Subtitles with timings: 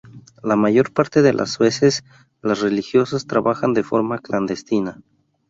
[0.41, 2.03] La mayor parte de las veces,
[2.41, 4.97] las religiosas trabajaban de forma clandestina.